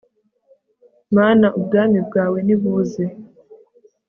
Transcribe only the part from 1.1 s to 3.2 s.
mana ubwami bwawe nibuze